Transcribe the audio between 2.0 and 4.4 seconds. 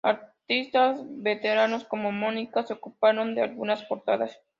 "Mónica" se ocuparon de algunas portadas.